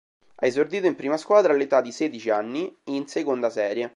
[0.33, 3.87] Ha esordito in prima squadra all'età di sedici anni, in seconda serie.